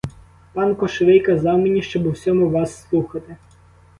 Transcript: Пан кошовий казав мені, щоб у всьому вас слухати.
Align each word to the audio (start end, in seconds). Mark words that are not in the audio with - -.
Пан 0.53 0.71
кошовий 0.75 1.19
казав 1.19 1.57
мені, 1.59 1.81
щоб 1.81 2.05
у 2.07 2.11
всьому 2.11 2.49
вас 2.49 2.89
слухати. 2.89 3.37